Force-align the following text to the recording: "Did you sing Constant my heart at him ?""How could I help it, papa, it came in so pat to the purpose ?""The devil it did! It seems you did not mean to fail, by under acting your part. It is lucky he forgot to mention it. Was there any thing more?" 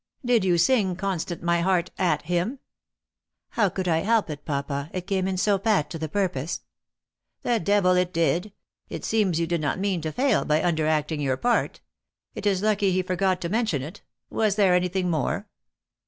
"Did 0.25 0.43
you 0.43 0.57
sing 0.57 0.95
Constant 0.95 1.43
my 1.43 1.61
heart 1.61 1.91
at 1.95 2.23
him 2.23 2.57
?""How 3.49 3.69
could 3.69 3.87
I 3.87 3.99
help 3.99 4.31
it, 4.31 4.45
papa, 4.45 4.89
it 4.95 5.05
came 5.05 5.27
in 5.27 5.37
so 5.37 5.59
pat 5.59 5.91
to 5.91 5.99
the 5.99 6.09
purpose 6.09 6.61
?""The 7.43 7.59
devil 7.59 7.91
it 7.95 8.11
did! 8.11 8.51
It 8.89 9.05
seems 9.05 9.39
you 9.39 9.45
did 9.45 9.61
not 9.61 9.77
mean 9.77 10.01
to 10.01 10.11
fail, 10.11 10.43
by 10.43 10.63
under 10.63 10.87
acting 10.87 11.21
your 11.21 11.37
part. 11.37 11.81
It 12.33 12.47
is 12.47 12.63
lucky 12.63 12.91
he 12.91 13.03
forgot 13.03 13.39
to 13.41 13.49
mention 13.49 13.83
it. 13.83 14.01
Was 14.31 14.55
there 14.55 14.73
any 14.73 14.87
thing 14.87 15.07
more?" 15.07 15.47